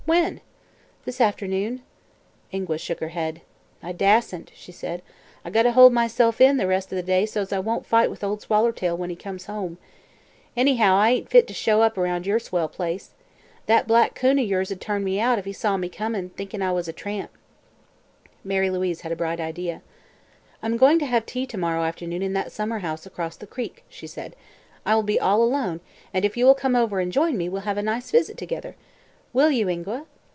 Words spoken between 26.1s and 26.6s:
and if you will